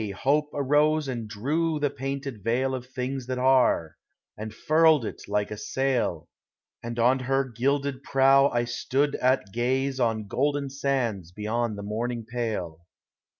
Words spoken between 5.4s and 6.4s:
a sail,